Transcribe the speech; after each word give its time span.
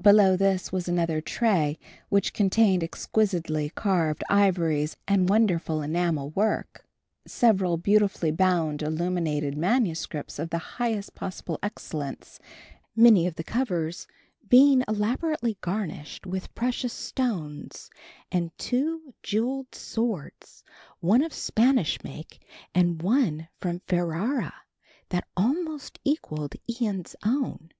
Below 0.00 0.38
this 0.38 0.72
was 0.72 0.88
another 0.88 1.20
tray, 1.20 1.78
which 2.08 2.32
contained 2.32 2.82
exquisitely 2.82 3.68
carved 3.68 4.24
ivories 4.30 4.96
and 5.06 5.28
wonderful 5.28 5.82
enamel 5.82 6.30
work, 6.30 6.86
several 7.26 7.76
beautifully 7.76 8.30
bound 8.30 8.80
illuminated 8.80 9.54
manuscripts 9.54 10.38
of 10.38 10.48
the 10.48 10.56
highest 10.80 11.14
possible 11.14 11.58
excellence, 11.62 12.40
many 12.96 13.26
of 13.26 13.34
the 13.34 13.44
covers 13.44 14.06
being 14.48 14.82
elaborately 14.88 15.58
garnished 15.60 16.24
with 16.26 16.54
precious 16.54 16.94
stones, 16.94 17.90
and 18.32 18.56
two 18.56 19.12
jewelled 19.22 19.74
swords, 19.74 20.64
one 21.00 21.22
of 21.22 21.34
Spanish 21.34 22.02
make 22.02 22.40
and 22.74 23.02
one 23.02 23.48
from 23.60 23.80
Ferrara 23.86 24.54
that 25.10 25.28
almost 25.36 25.98
equalled 26.02 26.54
Ian's 26.66 27.14
own. 27.26 27.72